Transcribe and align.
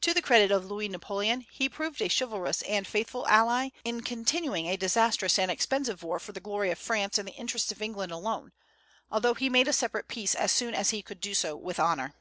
To 0.00 0.12
the 0.12 0.20
credit 0.20 0.50
of 0.50 0.64
Louis 0.64 0.88
Napoleon, 0.88 1.42
he 1.48 1.68
proved 1.68 2.02
a 2.02 2.08
chivalrous 2.08 2.62
and 2.62 2.84
faithful 2.88 3.24
ally, 3.28 3.68
in 3.84 4.00
continuing 4.00 4.66
a 4.68 4.76
disastrous 4.76 5.38
and 5.38 5.48
expensive 5.48 6.02
war 6.02 6.18
for 6.18 6.32
the 6.32 6.40
glory 6.40 6.72
of 6.72 6.78
France 6.80 7.18
and 7.18 7.28
the 7.28 7.34
interests 7.36 7.70
of 7.70 7.80
England 7.80 8.10
alone, 8.10 8.50
although 9.12 9.34
he 9.34 9.48
made 9.48 9.68
a 9.68 9.72
separate 9.72 10.08
peace 10.08 10.34
as 10.34 10.50
soon 10.50 10.74
as 10.74 10.90
he 10.90 11.02
could 11.02 11.20
do 11.20 11.34
so 11.34 11.54
with 11.54 11.78
honor. 11.78 12.14